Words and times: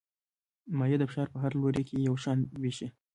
مایع 0.77 0.97
د 0.99 1.03
فشار 1.09 1.27
په 1.33 1.37
هر 1.43 1.51
لوري 1.61 1.83
کې 1.89 2.05
یو 2.07 2.15
شان 2.23 2.37
وېشي. 2.61 2.87